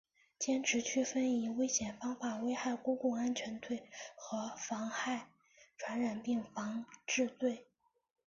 [0.39, 5.27] 坚持区分以危险方法危害公共安全罪和妨害
[5.77, 7.67] 传染病防治罪